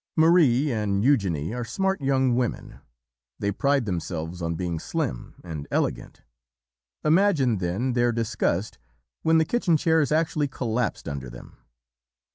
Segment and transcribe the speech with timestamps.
[0.15, 2.79] "Marie and Eugenie are smart young women:
[3.37, 6.23] they pride themselves on being slim and elegant.
[7.05, 8.79] Imagine then their disgust
[9.21, 11.55] when the kitchen chairs actually collapsed under them.